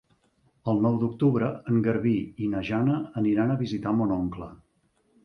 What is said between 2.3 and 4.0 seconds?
i na Jana aniran a visitar